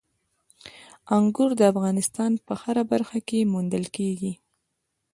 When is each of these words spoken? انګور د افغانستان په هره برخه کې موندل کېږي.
انګور 1.17 1.51
د 1.59 1.61
افغانستان 1.71 2.31
په 2.45 2.53
هره 2.61 2.83
برخه 2.91 3.19
کې 3.27 3.49
موندل 3.53 3.85
کېږي. 3.95 4.33